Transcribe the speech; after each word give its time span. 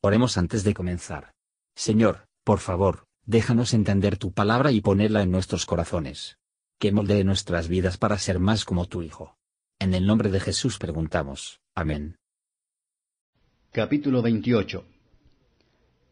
Oremos 0.00 0.38
antes 0.38 0.62
de 0.62 0.74
comenzar. 0.74 1.32
Señor, 1.74 2.28
por 2.44 2.60
favor, 2.60 3.06
déjanos 3.26 3.74
entender 3.74 4.16
tu 4.16 4.30
palabra 4.32 4.70
y 4.70 4.80
ponerla 4.80 5.22
en 5.22 5.32
nuestros 5.32 5.66
corazones. 5.66 6.38
Que 6.78 6.92
moldee 6.92 7.24
nuestras 7.24 7.66
vidas 7.66 7.98
para 7.98 8.16
ser 8.16 8.38
más 8.38 8.64
como 8.64 8.86
tu 8.86 9.02
Hijo. 9.02 9.36
En 9.80 9.94
el 9.94 10.06
nombre 10.06 10.30
de 10.30 10.38
Jesús 10.38 10.78
preguntamos. 10.78 11.60
Amén. 11.74 12.16
Capítulo 13.72 14.22
28 14.22 14.84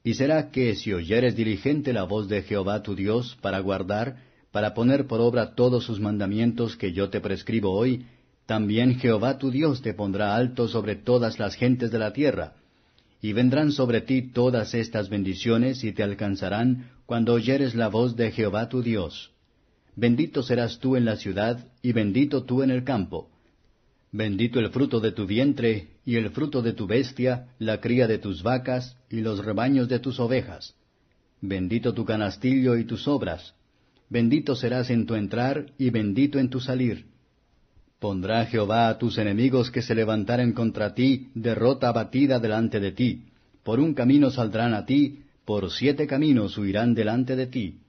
Y 0.03 0.15
será 0.15 0.51
que 0.51 0.75
si 0.75 0.93
oyeres 0.93 1.37
diligente 1.37 1.93
la 1.93 2.03
voz 2.03 2.29
de 2.29 2.43
Jehová 2.43 2.83
tu 2.83 2.97
Dios 2.97 3.39
para 3.41 3.61
guardar, 3.61 4.17
para 4.51 4.75
poner 4.75 5.07
por 5.07 5.21
obra 5.21 5.55
todos 5.55 5.85
sus 5.85 6.01
mandamientos 6.01 6.77
que 6.77 6.93
yo 6.93 7.09
te 7.09 7.21
prescribo 7.21 7.71
hoy, 7.71 8.07
también 8.47 8.99
Jehová 8.99 9.39
tu 9.39 9.53
Dios 9.53 9.81
te 9.81 9.95
pondrá 9.95 10.35
alto 10.35 10.67
sobre 10.67 10.97
todas 10.97 11.39
las 11.39 11.55
gentes 11.55 11.93
de 11.93 11.99
la 12.01 12.13
tierra, 12.13 12.57
y 13.27 13.33
vendrán 13.33 13.73
sobre 13.73 14.03
ti 14.03 14.23
todas 14.23 14.73
estas 14.73 15.09
bendiciones 15.09 15.83
y 15.83 15.91
te 15.91 16.05
alcanzarán 16.05 16.93
cuando 17.07 17.33
oyeres 17.33 17.75
la 17.75 17.89
voz 17.89 18.15
de 18.15 18.31
Jehová 18.31 18.69
tu 18.69 18.83
Dios. 18.83 19.33
Bendito 19.97 20.45
serás 20.45 20.79
tú 20.79 20.95
en 20.95 21.05
la 21.05 21.17
ciudad, 21.17 21.67
y 21.83 21.91
bendito 21.91 22.45
tú 22.45 22.63
en 22.63 22.71
el 22.71 22.85
campo. 22.85 23.29
Bendito 24.13 24.61
el 24.61 24.71
fruto 24.71 25.01
de 25.01 25.11
tu 25.11 25.27
vientre, 25.27 25.89
y 26.05 26.15
el 26.15 26.31
fruto 26.31 26.63
de 26.63 26.73
tu 26.73 26.87
bestia, 26.87 27.49
la 27.59 27.81
cría 27.81 28.07
de 28.07 28.19
tus 28.19 28.45
vacas, 28.45 28.97
y 29.11 29.23
los 29.23 29.45
rebaños 29.45 29.89
de 29.89 29.99
tus 29.99 30.21
ovejas. 30.21 30.77
Bendito 31.41 31.95
tu 31.95 32.05
canastillo 32.05 32.77
y 32.77 32.85
tus 32.85 33.09
obras. 33.09 33.55
Bendito 34.09 34.55
serás 34.55 34.89
en 34.89 35.05
tu 35.05 35.17
entrar, 35.17 35.73
y 35.79 35.91
bendito 35.91 36.39
en 36.39 36.49
tu 36.49 36.61
salir. 36.61 37.07
Pondrá 38.07 38.47
Jehová 38.47 38.89
a 38.89 38.99
tus 38.99 39.19
enemigos 39.19 39.73
que 39.73 39.83
se 39.83 39.93
levantaren 39.93 40.53
contra 40.53 40.95
ti, 40.95 41.27
derrota 41.35 41.89
abatida 41.89 42.39
delante 42.39 42.79
de 42.79 42.93
ti. 42.93 43.25
Por 43.65 43.81
un 43.81 43.95
camino 43.95 44.31
saldrán 44.31 44.75
a 44.75 44.87
ti, 44.87 45.25
por 45.45 45.73
siete 45.73 46.07
caminos 46.07 46.57
huirán 46.57 46.95
delante 46.95 47.35
de 47.35 47.49
ti. 47.49 47.81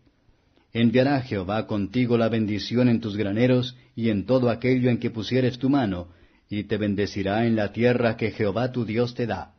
Enviará 0.73 1.21
Jehová 1.21 1.67
contigo 1.67 2.17
la 2.17 2.29
bendición 2.29 2.89
en 2.89 2.99
tus 2.99 3.15
graneros 3.15 3.77
y 3.95 4.09
en 4.09 4.25
todo 4.25 4.49
aquello 4.49 4.89
en 4.89 4.97
que 4.97 5.11
pusieres 5.11 5.59
tu 5.59 5.69
mano, 5.69 6.07
y 6.49 6.63
te 6.63 6.77
bendecirá 6.77 7.45
en 7.45 7.55
la 7.55 7.71
tierra 7.71 8.17
que 8.17 8.31
Jehová 8.31 8.71
tu 8.71 8.85
Dios 8.85 9.13
te 9.13 9.27
da. 9.27 9.53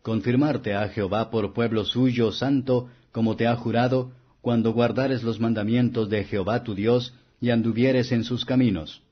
Confirmarte 0.00 0.72
a 0.72 0.88
Jehová 0.88 1.30
por 1.30 1.52
pueblo 1.52 1.84
suyo 1.84 2.32
santo, 2.32 2.88
como 3.12 3.36
te 3.36 3.46
ha 3.46 3.54
jurado, 3.56 4.12
cuando 4.40 4.72
guardares 4.72 5.22
los 5.22 5.40
mandamientos 5.40 6.08
de 6.08 6.24
Jehová 6.24 6.64
tu 6.64 6.74
Dios, 6.74 7.12
y 7.38 7.50
anduvieres 7.50 8.12
en 8.12 8.24
sus 8.24 8.46
caminos 8.46 9.02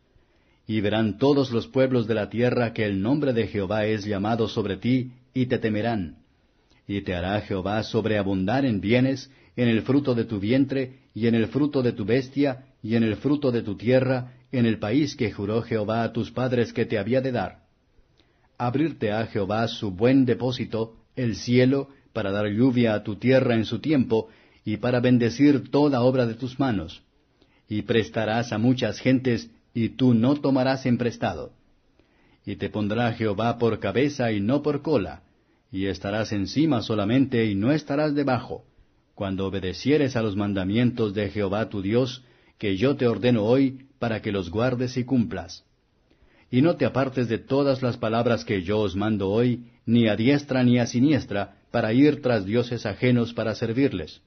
y 0.67 0.81
verán 0.81 1.19
todos 1.19 1.51
los 1.51 1.67
pueblos 1.67 2.07
de 2.07 2.15
la 2.15 2.31
tierra 2.31 2.73
que 2.73 2.85
el 2.85 3.03
nombre 3.03 3.33
de 3.33 3.49
Jehová 3.49 3.87
es 3.87 4.05
llamado 4.05 4.49
sobre 4.49 4.77
ti, 4.77 5.13
y 5.35 5.47
te 5.47 5.59
temerán. 5.59 6.17
Y 6.87 7.03
te 7.03 7.15
hará 7.15 7.41
Jehová 7.41 7.83
sobreabundar 7.83 8.65
en 8.65 8.81
bienes, 8.81 9.31
en 9.57 9.69
el 9.69 9.83
fruto 9.83 10.15
de 10.15 10.25
tu 10.25 10.39
vientre, 10.39 11.01
y 11.15 11.27
en 11.27 11.35
el 11.35 11.49
fruto 11.49 11.83
de 11.83 11.93
tu 11.93 12.05
bestia, 12.05 12.65
y 12.83 12.97
en 12.97 13.03
el 13.03 13.17
fruto 13.17 13.51
de 13.51 13.63
tu 13.63 13.77
tierra, 13.77 14.33
en 14.51 14.67
el 14.67 14.79
país 14.79 15.17
que 15.17 15.33
juró 15.33 15.63
Jehová 15.63 16.05
a 16.05 16.13
tus 16.13 16.31
padres 16.31 16.73
que 16.73 16.87
te 16.87 16.99
había 16.99 17.21
de 17.21 17.33
dar. 17.33 17.63
Abrirte 18.59 19.11
a 19.11 19.27
Jehová 19.27 19.67
su 19.69 19.91
buen 19.91 20.25
depósito, 20.25 20.97
el 21.17 21.37
cielo, 21.37 21.89
para 22.13 22.31
dar 22.31 22.47
lluvia 22.47 22.95
a 22.95 23.03
tu 23.03 23.17
tierra 23.17 23.55
en 23.55 23.65
su 23.65 23.81
tiempo, 23.81 24.29
y 24.65 24.77
para 24.77 25.01
bendecir 25.01 25.71
toda 25.71 26.03
obra 26.03 26.27
de 26.27 26.35
tus 26.35 26.61
manos. 26.61 27.03
Y 27.69 27.83
prestarás 27.83 28.53
a 28.53 28.59
muchas 28.59 29.01
gentes, 29.01 29.51
y 29.75 29.91
tú 29.91 30.15
no 30.15 30.35
tomarás 30.37 30.87
en 30.87 30.99
prestado. 30.99 31.53
Y 32.45 32.57
te 32.57 32.69
pondrá 32.71 33.13
Jehová 33.13 33.59
por 33.59 33.79
cabeza 33.79 34.33
y 34.33 34.41
no 34.41 34.63
por 34.63 34.83
cola, 34.83 35.23
y 35.71 35.87
estarás 35.87 36.33
encima 36.33 36.83
solamente 36.83 37.47
y 37.47 37.55
no 37.55 37.73
estarás 37.73 38.15
debajo, 38.15 38.65
cuando 39.15 39.47
obedecieres 39.47 40.17
a 40.17 40.23
los 40.23 40.37
mandamientos 40.37 41.15
de 41.15 41.31
Jehová 41.31 41.69
tu 41.69 41.83
Dios, 41.83 42.23
que 42.59 42.77
yo 42.77 42.97
te 42.97 43.07
ordeno 43.07 43.45
hoy, 43.45 43.87
para 43.99 44.21
que 44.21 44.33
los 44.33 44.51
guardes 44.51 44.97
y 44.97 45.05
cumplas. 45.05 45.65
Y 46.51 46.61
no 46.61 46.77
te 46.77 46.85
apartes 46.85 47.29
de 47.29 47.39
todas 47.39 47.83
las 47.83 47.97
palabras 47.97 48.45
que 48.45 48.63
yo 48.63 48.81
os 48.81 48.95
mando 48.95 49.31
hoy, 49.31 49.65
ni 49.87 50.09
a 50.09 50.17
diestra 50.17 50.63
ni 50.63 50.79
a 50.79 50.87
siniestra, 50.87 51.57
para 51.71 51.93
ir 51.93 52.21
tras 52.21 52.45
dioses 52.45 52.85
ajenos 52.85 53.33
para 53.33 53.55
servirles. 53.55 54.21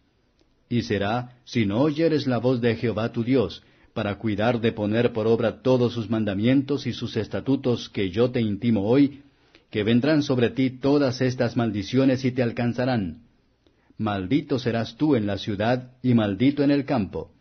Y 0.67 0.81
será, 0.81 1.37
si 1.45 1.65
no 1.65 1.81
oyeres 1.81 2.25
la 2.25 2.39
voz 2.39 2.59
de 2.59 2.75
Jehová 2.75 3.11
tu 3.11 3.23
Dios, 3.23 3.61
para 3.95 4.15
cuidar 4.15 4.59
de 4.59 4.73
poner 4.73 5.13
por 5.13 5.25
obra 5.25 5.61
todos 5.61 5.93
sus 5.93 6.09
mandamientos 6.09 6.85
y 6.85 6.91
sus 6.91 7.15
estatutos 7.15 7.87
que 7.87 8.09
yo 8.09 8.29
te 8.29 8.41
intimo 8.41 8.83
hoy, 8.83 9.21
que 9.71 9.83
vendrán 9.83 10.21
sobre 10.21 10.49
ti 10.49 10.69
todas 10.69 11.21
estas 11.21 11.55
maldiciones 11.55 12.25
y 12.25 12.33
te 12.33 12.43
alcanzarán. 12.43 13.21
Maldito 13.97 14.59
serás 14.59 14.97
tú 14.97 15.15
en 15.15 15.25
la 15.25 15.37
ciudad 15.37 15.93
y 16.03 16.13
maldito 16.13 16.61
en 16.61 16.71
el 16.71 16.83
campo. 16.83 17.31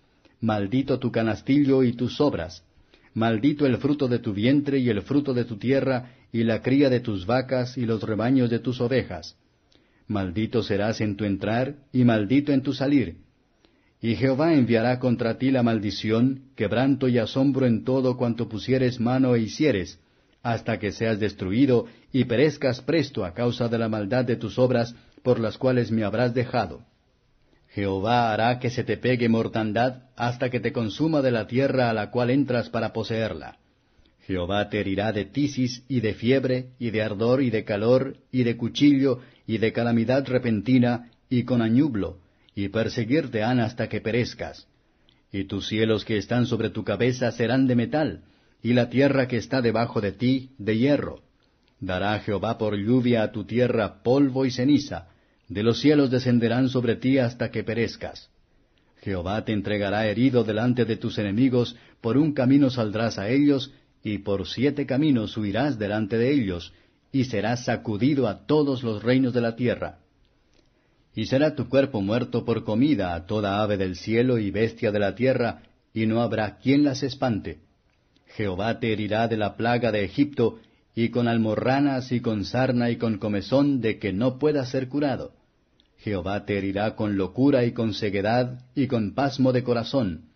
Maldito 0.41 1.01
tu 1.01 1.11
canastillo 1.11 1.83
y 1.83 1.95
tus 1.95 2.21
obras. 2.21 2.63
Maldito 3.15 3.67
el 3.67 3.79
fruto 3.79 4.07
de 4.07 4.21
tu 4.21 4.33
vientre 4.33 4.79
y 4.79 4.89
el 4.91 5.03
fruto 5.03 5.35
de 5.35 5.45
tu 5.45 5.57
tierra 5.57 6.13
y 6.33 6.45
la 6.45 6.63
cría 6.63 6.89
de 6.89 7.01
tus 7.01 7.27
vacas 7.27 7.77
y 7.77 7.85
los 7.85 8.01
rebaños 8.01 8.49
de 8.49 8.61
tus 8.61 8.81
ovejas. 8.81 9.37
Maldito 10.07 10.63
serás 10.63 11.01
en 11.01 11.17
tu 11.17 11.25
entrar 11.25 11.75
y 11.93 12.05
maldito 12.05 12.53
en 12.53 12.63
tu 12.63 12.73
salir 12.73 13.24
y 14.05 14.17
Jehová 14.17 14.53
enviará 14.53 14.99
contra 14.99 15.39
ti 15.39 15.51
la 15.51 15.63
maldición, 15.63 16.51
quebranto 16.57 17.09
y 17.09 17.17
asombro 17.17 17.65
en 17.65 17.85
todo 17.85 18.19
cuanto 18.19 18.51
pusieres 18.51 19.01
mano 19.01 19.35
e 19.35 19.41
hicieres, 19.41 19.99
hasta 20.43 20.79
que 20.79 20.93
seas 20.93 21.19
destruido 21.19 21.87
y 22.13 22.27
perezcas 22.27 22.83
presto 22.83 23.25
a 23.25 23.33
causa 23.33 23.67
de 23.69 23.79
la 23.79 23.89
maldad 23.89 24.27
de 24.27 24.37
tus 24.37 24.59
obras 24.59 24.95
por 25.23 25.41
las 25.41 25.57
cuales 25.57 25.91
me 25.91 26.05
habrás 26.05 26.35
dejado. 26.35 26.83
Jehová 27.71 28.31
hará 28.31 28.59
que 28.59 28.69
se 28.69 28.85
te 28.85 28.99
pegue 28.99 29.31
mortandad 29.31 30.03
hasta 30.17 30.51
que 30.51 30.61
te 30.61 30.71
consuma 30.71 31.23
de 31.23 31.31
la 31.31 31.47
tierra 31.47 31.89
a 31.89 31.95
la 31.95 32.11
cual 32.11 32.29
entras 32.29 32.69
para 32.69 32.93
poseerla. 32.93 33.57
Jehová 34.27 34.69
te 34.69 34.81
herirá 34.81 35.13
de 35.13 35.25
tisis 35.25 35.83
y 35.89 36.01
de 36.01 36.13
fiebre, 36.13 36.67
y 36.79 36.91
de 36.91 37.01
ardor 37.01 37.43
y 37.43 37.49
de 37.49 37.65
calor, 37.65 38.19
y 38.31 38.43
de 38.43 38.59
cuchillo, 38.59 39.21
y 39.47 39.57
de 39.57 39.73
calamidad 39.73 40.27
repentina, 40.29 41.09
y 41.31 41.45
con 41.45 41.63
añublo, 41.63 42.19
y 42.55 42.69
perseguirte 42.69 43.43
han 43.43 43.61
hasta 43.61 43.89
que 43.89 44.01
perezcas. 44.01 44.67
Y 45.33 45.45
tus 45.45 45.69
cielos 45.69 46.05
que 46.05 46.17
están 46.17 46.47
sobre 46.47 46.71
tu 46.71 46.85
cabeza 46.85 47.33
serán 47.33 47.67
de 47.67 47.75
metal, 47.75 48.23
y 48.63 48.73
la 48.73 48.89
tierra 48.89 49.27
que 49.27 49.37
está 49.37 49.61
debajo 49.61 50.01
de 50.01 50.13
ti 50.13 50.51
de 50.59 50.79
hierro. 50.79 51.23
Dará 51.81 52.19
Jehová 52.21 52.57
por 52.57 52.77
lluvia 52.77 53.25
a 53.25 53.33
tu 53.33 53.45
tierra 53.45 54.03
polvo 54.03 54.47
y 54.47 54.51
ceniza, 54.51 55.09
de 55.49 55.63
los 55.63 55.81
cielos 55.81 56.11
descenderán 56.11 56.69
sobre 56.69 56.97
ti 56.97 57.19
hasta 57.19 57.51
que 57.51 57.65
perezcas. 57.65 58.31
Jehová 59.03 59.45
te 59.45 59.53
entregará 59.53 60.07
herido 60.07 60.45
delante 60.45 60.85
de 60.85 60.97
tus 60.97 61.19
enemigos, 61.19 61.77
por 62.01 62.17
un 62.17 62.33
camino 62.33 62.71
saldrás 62.71 63.19
a 63.19 63.29
ellos, 63.29 63.73
y 64.03 64.19
por 64.19 64.47
siete 64.47 64.87
caminos 64.87 65.37
huirás 65.37 65.79
delante 65.79 66.17
de 66.17 66.33
ellos, 66.33 66.73
y 67.13 67.25
serás 67.25 67.65
sacudido 67.65 68.29
a 68.29 68.47
todos 68.47 68.83
los 68.83 69.03
reinos 69.03 69.35
de 69.35 69.41
la 69.41 69.57
tierra 69.57 69.99
y 71.15 71.27
será 71.27 71.55
tu 71.55 71.69
cuerpo 71.69 72.01
muerto 72.01 72.45
por 72.45 72.65
comida 72.65 73.15
a 73.15 73.27
toda 73.27 73.63
ave 73.63 73.77
del 73.77 73.97
cielo 73.97 74.39
y 74.39 74.51
bestia 74.51 74.91
de 74.91 74.99
la 74.99 75.15
tierra, 75.15 75.63
y 75.93 76.07
no 76.07 76.21
habrá 76.21 76.59
quien 76.59 76.83
las 76.83 77.03
espante. 77.03 77.59
Jehová 78.37 78.81
te 78.81 78.93
herirá 78.93 79.29
de 79.29 79.37
la 79.37 79.57
plaga 79.57 79.93
de 79.93 80.05
Egipto, 80.05 80.59
y 80.97 81.11
con 81.11 81.29
almorranas 81.29 82.13
y 82.13 82.21
con 82.21 82.45
sarna 82.45 82.91
y 82.91 82.97
con 82.97 83.19
comezón 83.19 83.81
de 83.81 83.99
que 83.99 84.13
no 84.13 84.39
pueda 84.39 84.65
ser 84.65 84.89
curado. 84.89 85.33
Jehová 85.99 86.45
te 86.45 86.59
herirá 86.59 86.97
con 86.97 87.17
locura 87.17 87.65
y 87.65 87.73
con 87.73 87.95
ceguedad 87.95 88.61
y 88.75 88.89
con 88.89 89.15
pasmo 89.15 89.53
de 89.53 89.63
corazón, 89.63 90.27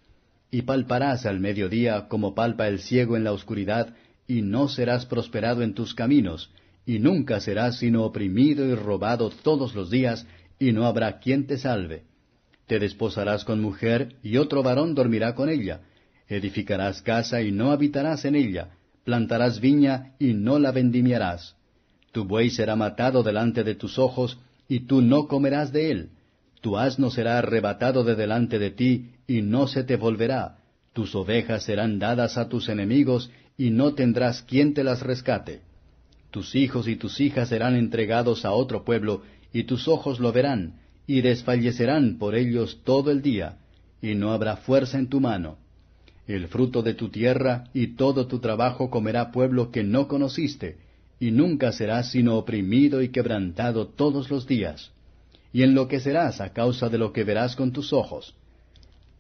y 0.50 0.62
palparás 0.62 1.26
al 1.26 1.40
mediodía 1.40 2.08
como 2.08 2.34
palpa 2.34 2.68
el 2.68 2.78
ciego 2.78 3.16
en 3.16 3.24
la 3.24 3.32
oscuridad, 3.32 3.94
y 4.26 4.42
no 4.42 4.68
serás 4.68 5.06
prosperado 5.06 5.62
en 5.62 5.74
tus 5.74 5.94
caminos, 5.94 6.50
y 6.86 7.00
nunca 7.00 7.40
serás 7.40 7.78
sino 7.78 8.04
oprimido 8.04 8.64
y 8.64 8.74
robado 8.74 9.30
todos 9.30 9.74
los 9.74 9.90
días, 9.90 10.26
y 10.58 10.72
no 10.72 10.86
habrá 10.86 11.18
quien 11.18 11.46
te 11.46 11.58
salve. 11.58 12.04
Te 12.66 12.78
desposarás 12.78 13.44
con 13.44 13.60
mujer, 13.60 14.16
y 14.22 14.36
otro 14.36 14.62
varón 14.62 14.94
dormirá 14.94 15.34
con 15.34 15.48
ella. 15.48 15.80
Edificarás 16.28 17.00
casa, 17.02 17.40
y 17.40 17.50
no 17.52 17.72
habitarás 17.72 18.24
en 18.24 18.34
ella. 18.34 18.70
Plantarás 19.04 19.60
viña, 19.60 20.14
y 20.18 20.34
no 20.34 20.58
la 20.58 20.72
vendimiarás. 20.72 21.56
Tu 22.12 22.24
buey 22.24 22.50
será 22.50 22.76
matado 22.76 23.22
delante 23.22 23.64
de 23.64 23.74
tus 23.74 23.98
ojos, 23.98 24.38
y 24.68 24.80
tú 24.80 25.00
no 25.00 25.28
comerás 25.28 25.72
de 25.72 25.90
él. 25.90 26.10
Tu 26.60 26.76
asno 26.76 27.10
será 27.10 27.38
arrebatado 27.38 28.04
de 28.04 28.16
delante 28.16 28.58
de 28.58 28.70
ti, 28.70 29.12
y 29.26 29.42
no 29.42 29.66
se 29.66 29.84
te 29.84 29.96
volverá. 29.96 30.58
Tus 30.92 31.14
ovejas 31.14 31.62
serán 31.62 31.98
dadas 31.98 32.36
a 32.36 32.48
tus 32.48 32.68
enemigos, 32.68 33.30
y 33.56 33.70
no 33.70 33.94
tendrás 33.94 34.42
quien 34.42 34.74
te 34.74 34.84
las 34.84 35.00
rescate. 35.00 35.60
Tus 36.30 36.54
hijos 36.54 36.86
y 36.88 36.96
tus 36.96 37.20
hijas 37.20 37.48
serán 37.48 37.74
entregados 37.74 38.44
a 38.44 38.52
otro 38.52 38.84
pueblo, 38.84 39.22
y 39.52 39.64
tus 39.64 39.88
ojos 39.88 40.20
lo 40.20 40.32
verán, 40.32 40.74
y 41.06 41.22
desfallecerán 41.22 42.18
por 42.18 42.34
ellos 42.34 42.80
todo 42.84 43.10
el 43.10 43.22
día, 43.22 43.56
y 44.02 44.14
no 44.14 44.32
habrá 44.32 44.56
fuerza 44.56 44.98
en 44.98 45.08
tu 45.08 45.20
mano. 45.20 45.58
El 46.26 46.48
fruto 46.48 46.82
de 46.82 46.94
tu 46.94 47.08
tierra 47.08 47.64
y 47.72 47.96
todo 47.96 48.26
tu 48.26 48.38
trabajo 48.38 48.90
comerá 48.90 49.32
pueblo 49.32 49.70
que 49.70 49.82
no 49.82 50.06
conociste, 50.08 50.76
y 51.18 51.30
nunca 51.30 51.72
serás 51.72 52.10
sino 52.10 52.36
oprimido 52.36 53.02
y 53.02 53.08
quebrantado 53.08 53.88
todos 53.88 54.30
los 54.30 54.46
días, 54.46 54.92
y 55.52 55.62
enloquecerás 55.62 56.40
a 56.40 56.52
causa 56.52 56.88
de 56.90 56.98
lo 56.98 57.12
que 57.12 57.24
verás 57.24 57.56
con 57.56 57.72
tus 57.72 57.92
ojos. 57.92 58.34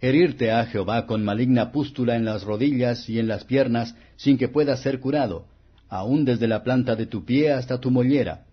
Herirte 0.00 0.52
a 0.52 0.66
Jehová 0.66 1.06
con 1.06 1.24
maligna 1.24 1.72
pústula 1.72 2.14
en 2.14 2.24
las 2.24 2.44
rodillas 2.44 3.08
y 3.08 3.18
en 3.18 3.26
las 3.26 3.44
piernas, 3.44 3.96
sin 4.16 4.38
que 4.38 4.48
puedas 4.48 4.80
ser 4.80 5.00
curado, 5.00 5.46
aun 5.88 6.24
desde 6.24 6.46
la 6.46 6.62
planta 6.62 6.94
de 6.94 7.06
tu 7.06 7.24
pie 7.24 7.52
hasta 7.52 7.80
tu 7.80 7.90
mollera. 7.90 8.44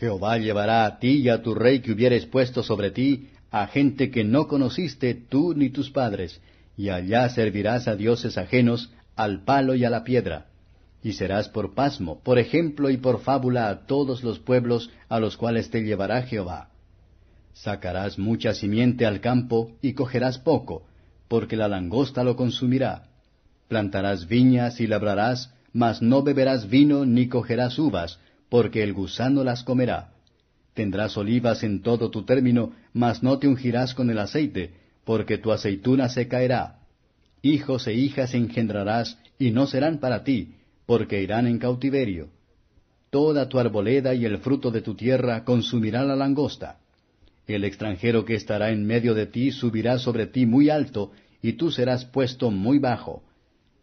Jehová 0.00 0.38
llevará 0.38 0.86
a 0.86 0.98
ti 0.98 1.18
y 1.18 1.28
a 1.28 1.42
tu 1.42 1.54
rey 1.54 1.80
que 1.80 1.92
hubieres 1.92 2.24
puesto 2.24 2.62
sobre 2.62 2.90
ti, 2.90 3.28
a 3.50 3.66
gente 3.66 4.10
que 4.10 4.24
no 4.24 4.48
conociste 4.48 5.14
tú 5.14 5.52
ni 5.54 5.68
tus 5.68 5.90
padres, 5.90 6.40
y 6.74 6.88
allá 6.88 7.28
servirás 7.28 7.86
a 7.86 7.96
dioses 7.96 8.38
ajenos, 8.38 8.90
al 9.14 9.44
palo 9.44 9.74
y 9.74 9.84
a 9.84 9.90
la 9.90 10.02
piedra. 10.02 10.46
Y 11.02 11.12
serás 11.12 11.50
por 11.50 11.74
pasmo, 11.74 12.20
por 12.22 12.38
ejemplo 12.38 12.88
y 12.88 12.96
por 12.96 13.20
fábula 13.20 13.68
a 13.68 13.86
todos 13.86 14.24
los 14.24 14.38
pueblos 14.38 14.90
a 15.10 15.20
los 15.20 15.36
cuales 15.36 15.68
te 15.68 15.82
llevará 15.82 16.22
Jehová. 16.22 16.70
Sacarás 17.52 18.18
mucha 18.18 18.54
simiente 18.54 19.04
al 19.04 19.20
campo 19.20 19.72
y 19.82 19.92
cogerás 19.92 20.38
poco, 20.38 20.86
porque 21.28 21.58
la 21.58 21.68
langosta 21.68 22.24
lo 22.24 22.36
consumirá. 22.36 23.08
Plantarás 23.68 24.26
viñas 24.26 24.80
y 24.80 24.86
labrarás, 24.86 25.52
mas 25.74 26.00
no 26.00 26.22
beberás 26.22 26.70
vino 26.70 27.04
ni 27.04 27.28
cogerás 27.28 27.78
uvas, 27.78 28.18
porque 28.50 28.82
el 28.82 28.92
gusano 28.92 29.42
las 29.44 29.62
comerá. 29.62 30.10
Tendrás 30.74 31.16
olivas 31.16 31.62
en 31.62 31.82
todo 31.82 32.10
tu 32.10 32.24
término, 32.24 32.72
mas 32.92 33.22
no 33.22 33.38
te 33.38 33.48
ungirás 33.48 33.94
con 33.94 34.10
el 34.10 34.18
aceite, 34.18 34.74
porque 35.04 35.38
tu 35.38 35.52
aceituna 35.52 36.08
se 36.08 36.28
caerá. 36.28 36.80
Hijos 37.42 37.86
e 37.86 37.94
hijas 37.94 38.34
engendrarás, 38.34 39.18
y 39.38 39.52
no 39.52 39.66
serán 39.66 39.98
para 39.98 40.24
ti, 40.24 40.56
porque 40.84 41.22
irán 41.22 41.46
en 41.46 41.58
cautiverio. 41.58 42.28
Toda 43.10 43.48
tu 43.48 43.58
arboleda 43.58 44.14
y 44.14 44.24
el 44.24 44.38
fruto 44.38 44.70
de 44.70 44.82
tu 44.82 44.94
tierra 44.94 45.44
consumirá 45.44 46.04
la 46.04 46.16
langosta. 46.16 46.78
El 47.46 47.64
extranjero 47.64 48.24
que 48.24 48.34
estará 48.34 48.70
en 48.70 48.86
medio 48.86 49.14
de 49.14 49.26
ti 49.26 49.50
subirá 49.50 49.98
sobre 49.98 50.26
ti 50.26 50.44
muy 50.44 50.70
alto, 50.70 51.12
y 51.42 51.54
tú 51.54 51.70
serás 51.70 52.04
puesto 52.04 52.50
muy 52.50 52.78
bajo. 52.78 53.22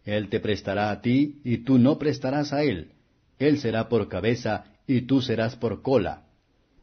Él 0.04 0.28
te 0.28 0.40
prestará 0.40 0.90
a 0.90 1.00
ti, 1.00 1.40
y 1.44 1.58
tú 1.58 1.78
no 1.78 1.98
prestarás 1.98 2.52
a 2.52 2.62
él. 2.62 2.92
Él 3.38 3.58
será 3.58 3.88
por 3.88 4.08
cabeza, 4.08 4.64
y 4.86 5.02
tú 5.02 5.20
serás 5.20 5.56
por 5.56 5.82
cola. 5.82 6.24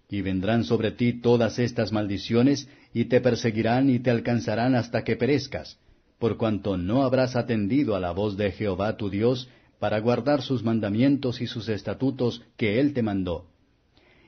Y 0.10 0.22
vendrán 0.22 0.64
sobre 0.64 0.92
ti 0.92 1.14
todas 1.14 1.60
estas 1.60 1.92
maldiciones, 1.92 2.70
y 2.94 3.06
te 3.06 3.20
perseguirán 3.20 3.90
y 3.90 4.00
te 4.00 4.12
alcanzarán 4.12 4.76
hasta 4.76 5.04
que 5.04 5.16
perezcas, 5.16 5.80
por 6.20 6.38
cuanto 6.38 6.78
no 6.78 7.04
habrás 7.04 7.36
atendido 7.36 7.96
a 7.96 8.00
la 8.00 8.12
voz 8.12 8.38
de 8.38 8.52
Jehová 8.52 8.96
tu 8.96 9.10
Dios, 9.10 9.50
para 9.80 10.00
guardar 10.00 10.42
sus 10.42 10.64
mandamientos 10.64 11.42
y 11.42 11.48
sus 11.48 11.68
estatutos 11.68 12.42
que 12.56 12.80
Él 12.80 12.94
te 12.94 13.02
mandó. 13.02 13.48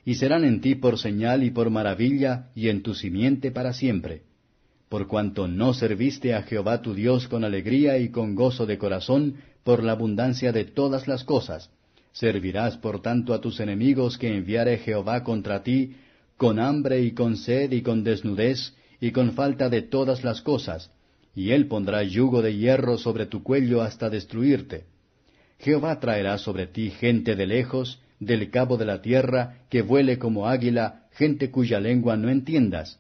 Y 0.03 0.15
serán 0.15 0.44
en 0.44 0.62
ti 0.62 0.75
por 0.75 0.97
señal 0.97 1.44
y 1.44 1.51
por 1.51 1.69
maravilla, 1.69 2.50
y 2.56 2.69
en 2.69 2.83
tu 2.83 2.94
simiente 2.94 3.51
para 3.51 3.74
siempre. 3.74 4.24
Por 4.89 5.07
cuanto 5.07 5.47
no 5.47 5.74
serviste 5.74 6.33
a 6.33 6.44
Jehová 6.44 6.81
tu 6.81 6.94
Dios 6.94 7.27
con 7.27 7.44
alegría 7.44 7.97
y 7.97 8.09
con 8.09 8.35
gozo 8.35 8.65
de 8.65 8.77
corazón, 8.77 9.35
por 9.63 9.83
la 9.83 9.94
abundancia 9.94 10.51
de 10.51 10.63
todas 10.63 11.07
las 11.07 11.25
cosas, 11.25 11.71
Servirás 12.19 12.78
por 12.78 13.00
tanto 13.04 13.31
a 13.36 13.42
tus 13.42 13.60
enemigos 13.60 14.18
que 14.18 14.36
enviare 14.36 14.80
Jehová 14.80 15.24
contra 15.24 15.62
ti, 15.62 15.98
con 16.36 16.60
hambre 16.60 17.02
y 17.02 17.12
con 17.12 17.38
sed 17.38 17.72
y 17.72 17.84
con 17.84 18.04
desnudez 18.04 18.74
y 19.00 19.12
con 19.12 19.34
falta 19.34 19.69
de 19.69 19.84
todas 19.84 20.24
las 20.24 20.42
cosas, 20.42 20.90
y 21.36 21.52
él 21.52 21.68
pondrá 21.68 22.02
yugo 22.02 22.42
de 22.42 22.56
hierro 22.56 22.98
sobre 22.98 23.28
tu 23.28 23.44
cuello 23.44 23.84
hasta 23.84 24.10
destruirte. 24.10 24.86
Jehová 25.60 26.00
traerá 26.00 26.40
sobre 26.40 26.66
ti 26.66 26.90
gente 26.90 27.36
de 27.36 27.46
lejos, 27.46 28.02
del 28.20 28.50
cabo 28.50 28.78
de 28.78 28.86
la 28.86 29.04
tierra, 29.04 29.60
que 29.70 29.84
vuele 29.84 30.18
como 30.18 30.48
águila, 30.48 31.06
gente 31.12 31.52
cuya 31.52 31.80
lengua 31.80 32.18
no 32.18 32.30
entiendas. 32.30 33.00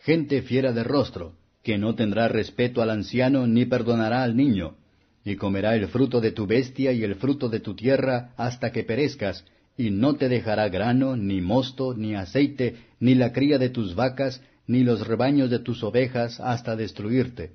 Gente 0.00 0.42
fiera 0.42 0.72
de 0.72 0.84
rostro, 0.84 1.32
que 1.62 1.78
no 1.78 1.94
tendrá 1.94 2.28
respeto 2.28 2.82
al 2.82 2.90
anciano 2.90 3.46
ni 3.46 3.64
perdonará 3.64 4.22
al 4.22 4.36
niño, 4.36 4.76
y 5.26 5.34
comerá 5.34 5.74
el 5.74 5.88
fruto 5.88 6.20
de 6.20 6.30
tu 6.30 6.46
bestia 6.46 6.92
y 6.92 7.02
el 7.02 7.16
fruto 7.16 7.48
de 7.48 7.58
tu 7.58 7.74
tierra 7.74 8.30
hasta 8.36 8.70
que 8.70 8.84
perezcas, 8.84 9.44
y 9.76 9.90
no 9.90 10.14
te 10.14 10.28
dejará 10.28 10.68
grano, 10.68 11.16
ni 11.16 11.40
mosto, 11.40 11.94
ni 11.94 12.14
aceite, 12.14 12.76
ni 13.00 13.16
la 13.16 13.32
cría 13.32 13.58
de 13.58 13.68
tus 13.68 13.96
vacas, 13.96 14.40
ni 14.68 14.84
los 14.84 15.04
rebaños 15.04 15.50
de 15.50 15.58
tus 15.58 15.82
ovejas, 15.82 16.38
hasta 16.38 16.76
destruirte. 16.76 17.50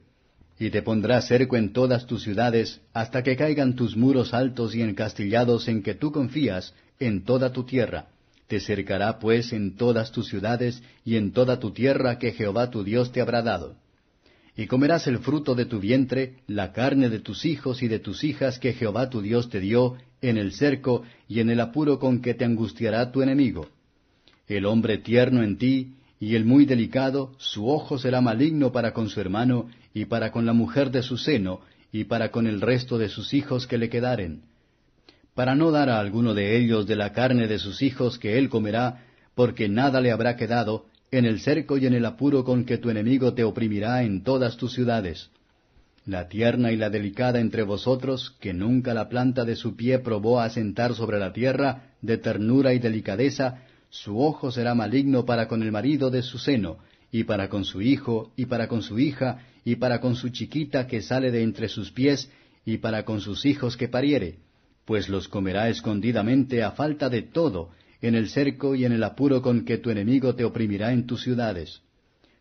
Y 0.59 0.69
te 0.69 0.81
pondrá 0.81 1.21
cerco 1.21 1.55
en 1.55 1.71
todas 1.71 2.05
tus 2.05 2.23
ciudades, 2.23 2.81
hasta 2.91 3.23
que 3.23 3.37
caigan 3.37 3.77
tus 3.77 3.95
muros 3.95 4.33
altos 4.33 4.75
y 4.75 4.81
encastillados 4.81 5.69
en 5.69 5.81
que 5.81 5.95
tú 5.95 6.11
confías, 6.11 6.75
en 6.99 7.23
toda 7.23 7.53
tu 7.53 7.63
tierra. 7.63 8.07
Te 8.47 8.59
cercará 8.59 9.17
pues 9.17 9.53
en 9.53 9.77
todas 9.77 10.11
tus 10.11 10.27
ciudades 10.27 10.83
y 11.05 11.15
en 11.15 11.31
toda 11.31 11.57
tu 11.61 11.71
tierra 11.71 12.19
que 12.19 12.33
Jehová 12.33 12.69
tu 12.69 12.83
Dios 12.83 13.13
te 13.13 13.21
habrá 13.21 13.41
dado 13.41 13.77
y 14.55 14.67
comerás 14.67 15.07
el 15.07 15.19
fruto 15.19 15.55
de 15.55 15.65
tu 15.65 15.79
vientre, 15.79 16.35
la 16.47 16.73
carne 16.73 17.09
de 17.09 17.19
tus 17.19 17.45
hijos 17.45 17.81
y 17.81 17.87
de 17.87 17.99
tus 17.99 18.23
hijas 18.23 18.59
que 18.59 18.73
Jehová 18.73 19.09
tu 19.09 19.21
Dios 19.21 19.49
te 19.49 19.59
dio, 19.59 19.95
en 20.21 20.37
el 20.37 20.51
cerco 20.51 21.03
y 21.27 21.39
en 21.39 21.49
el 21.49 21.59
apuro 21.59 21.99
con 21.99 22.21
que 22.21 22.33
te 22.33 22.45
angustiará 22.45 23.11
tu 23.11 23.21
enemigo. 23.21 23.69
El 24.47 24.65
hombre 24.65 24.97
tierno 24.97 25.41
en 25.41 25.57
ti, 25.57 25.93
y 26.19 26.35
el 26.35 26.45
muy 26.45 26.65
delicado, 26.65 27.31
su 27.37 27.67
ojo 27.67 27.97
será 27.97 28.21
maligno 28.21 28.71
para 28.71 28.93
con 28.93 29.09
su 29.09 29.19
hermano, 29.19 29.69
y 29.93 30.05
para 30.05 30.31
con 30.31 30.45
la 30.45 30.53
mujer 30.53 30.91
de 30.91 31.01
su 31.01 31.17
seno, 31.17 31.61
y 31.91 32.03
para 32.03 32.29
con 32.29 32.45
el 32.45 32.61
resto 32.61 32.97
de 32.97 33.09
sus 33.09 33.33
hijos 33.33 33.65
que 33.65 33.77
le 33.77 33.89
quedaren. 33.89 34.43
Para 35.33 35.55
no 35.55 35.71
dar 35.71 35.89
a 35.89 35.99
alguno 35.99 36.33
de 36.33 36.57
ellos 36.57 36.85
de 36.85 36.95
la 36.95 37.13
carne 37.13 37.47
de 37.47 37.57
sus 37.57 37.81
hijos 37.81 38.19
que 38.19 38.37
él 38.37 38.49
comerá, 38.49 39.05
porque 39.33 39.69
nada 39.69 40.01
le 40.01 40.11
habrá 40.11 40.35
quedado, 40.35 40.85
en 41.11 41.25
el 41.25 41.41
cerco 41.41 41.77
y 41.77 41.85
en 41.85 41.93
el 41.93 42.05
apuro 42.05 42.45
con 42.45 42.63
que 42.63 42.77
tu 42.77 42.89
enemigo 42.89 43.33
te 43.33 43.43
oprimirá 43.43 44.03
en 44.03 44.23
todas 44.23 44.55
tus 44.55 44.71
ciudades. 44.71 45.29
La 46.05 46.29
tierna 46.29 46.71
y 46.71 46.77
la 46.77 46.89
delicada 46.89 47.41
entre 47.41 47.63
vosotros, 47.63 48.37
que 48.39 48.53
nunca 48.53 48.93
la 48.93 49.09
planta 49.09 49.43
de 49.43 49.57
su 49.57 49.75
pie 49.75 49.99
probó 49.99 50.39
a 50.39 50.49
sentar 50.49 50.95
sobre 50.95 51.19
la 51.19 51.33
tierra, 51.33 51.91
de 52.01 52.17
ternura 52.17 52.73
y 52.73 52.79
delicadeza, 52.79 53.59
su 53.89 54.21
ojo 54.21 54.51
será 54.51 54.73
maligno 54.73 55.25
para 55.25 55.49
con 55.49 55.61
el 55.61 55.71
marido 55.73 56.09
de 56.09 56.23
su 56.23 56.39
seno, 56.39 56.77
y 57.11 57.25
para 57.25 57.49
con 57.49 57.65
su 57.65 57.81
hijo, 57.81 58.31
y 58.37 58.45
para 58.45 58.69
con 58.69 58.81
su 58.81 58.97
hija, 58.97 59.39
y 59.65 59.75
para 59.75 59.99
con 59.99 60.15
su 60.15 60.29
chiquita 60.29 60.87
que 60.87 61.01
sale 61.01 61.29
de 61.29 61.43
entre 61.43 61.67
sus 61.67 61.91
pies, 61.91 62.31
y 62.65 62.77
para 62.77 63.03
con 63.03 63.19
sus 63.19 63.45
hijos 63.45 63.75
que 63.75 63.89
pariere, 63.89 64.37
pues 64.85 65.09
los 65.09 65.27
comerá 65.27 65.67
escondidamente 65.67 66.63
a 66.63 66.71
falta 66.71 67.09
de 67.09 67.21
todo, 67.21 67.69
en 68.01 68.15
el 68.15 68.29
cerco 68.29 68.75
y 68.75 68.85
en 68.85 68.91
el 68.91 69.03
apuro 69.03 69.41
con 69.41 69.65
que 69.65 69.77
tu 69.77 69.89
enemigo 69.89 70.35
te 70.35 70.43
oprimirá 70.43 70.91
en 70.91 71.05
tus 71.05 71.21
ciudades. 71.21 71.81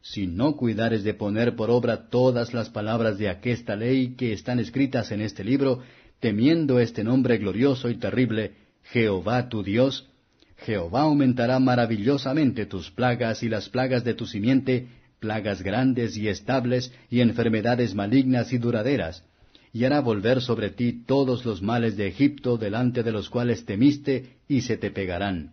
Si 0.02 0.26
no 0.26 0.56
cuidares 0.56 1.04
de 1.04 1.12
poner 1.12 1.56
por 1.56 1.70
obra 1.70 2.08
todas 2.08 2.54
las 2.54 2.70
palabras 2.70 3.18
de 3.18 3.28
aquesta 3.28 3.76
ley 3.76 4.14
que 4.16 4.32
están 4.32 4.58
escritas 4.58 5.12
en 5.12 5.20
este 5.20 5.44
libro, 5.44 5.82
temiendo 6.20 6.80
este 6.80 7.04
nombre 7.04 7.36
glorioso 7.36 7.90
y 7.90 7.96
terrible, 7.96 8.52
Jehová 8.84 9.48
tu 9.48 9.62
Dios, 9.62 10.08
Jehová 10.56 11.02
aumentará 11.02 11.58
maravillosamente 11.58 12.66
tus 12.66 12.90
plagas 12.90 13.42
y 13.42 13.48
las 13.48 13.68
plagas 13.68 14.04
de 14.04 14.14
tu 14.14 14.26
simiente, 14.26 14.88
plagas 15.18 15.62
grandes 15.62 16.16
y 16.16 16.28
estables 16.28 16.92
y 17.10 17.20
enfermedades 17.20 17.94
malignas 17.94 18.52
y 18.52 18.58
duraderas, 18.58 19.24
y 19.72 19.84
hará 19.84 20.00
volver 20.00 20.40
sobre 20.40 20.70
ti 20.70 21.04
todos 21.06 21.44
los 21.44 21.62
males 21.62 21.96
de 21.96 22.08
Egipto 22.08 22.56
delante 22.56 23.02
de 23.02 23.12
los 23.12 23.30
cuales 23.30 23.64
temiste, 23.64 24.36
y 24.48 24.62
se 24.62 24.76
te 24.76 24.90
pegarán. 24.90 25.52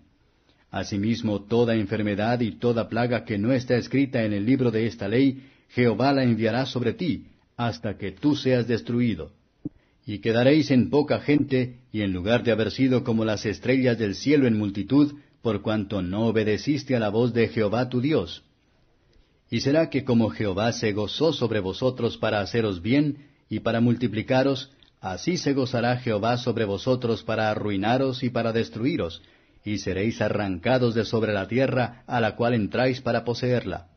Asimismo, 0.71 1.43
toda 1.43 1.75
enfermedad 1.75 2.41
y 2.41 2.51
toda 2.51 2.89
plaga 2.89 3.25
que 3.25 3.37
no 3.37 3.53
está 3.53 3.75
escrita 3.77 4.23
en 4.23 4.33
el 4.33 4.45
libro 4.45 4.71
de 4.71 4.87
esta 4.87 5.07
ley, 5.07 5.43
Jehová 5.69 6.13
la 6.13 6.23
enviará 6.23 6.65
sobre 6.65 6.93
ti, 6.93 7.27
hasta 7.55 7.97
que 7.97 8.11
tú 8.11 8.35
seas 8.35 8.67
destruido. 8.67 9.31
Y 10.05 10.19
quedaréis 10.19 10.71
en 10.71 10.89
poca 10.89 11.19
gente, 11.19 11.79
y 11.91 12.01
en 12.01 12.13
lugar 12.13 12.43
de 12.43 12.51
haber 12.51 12.71
sido 12.71 13.03
como 13.03 13.23
las 13.23 13.45
estrellas 13.45 13.97
del 13.97 14.15
cielo 14.15 14.47
en 14.47 14.57
multitud, 14.57 15.13
por 15.41 15.61
cuanto 15.61 16.01
no 16.01 16.27
obedeciste 16.27 16.95
a 16.95 16.99
la 16.99 17.09
voz 17.09 17.33
de 17.33 17.49
Jehová 17.49 17.89
tu 17.89 18.01
Dios. 18.01 18.43
Y 19.49 19.61
será 19.61 19.89
que 19.89 20.03
como 20.03 20.29
Jehová 20.29 20.73
se 20.73 20.91
gozó 20.91 21.31
sobre 21.31 21.59
vosotros 21.59 22.17
para 22.17 22.41
haceros 22.41 22.81
bien, 22.81 23.17
y 23.49 23.59
para 23.59 23.81
multiplicaros, 23.81 24.71
así 24.99 25.37
se 25.37 25.53
gozará 25.53 25.97
Jehová 25.97 26.37
sobre 26.37 26.65
vosotros 26.65 27.23
para 27.23 27.49
arruinaros 27.49 28.23
y 28.23 28.29
para 28.29 28.51
destruiros, 28.51 29.21
y 29.63 29.79
seréis 29.79 30.21
arrancados 30.21 30.95
de 30.95 31.05
sobre 31.05 31.33
la 31.33 31.47
tierra 31.47 32.03
a 32.07 32.19
la 32.21 32.35
cual 32.35 32.53
entráis 32.53 33.01
para 33.01 33.23
poseerla. 33.23 33.87